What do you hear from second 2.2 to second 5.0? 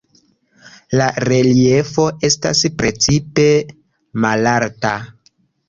estas precipe malalta.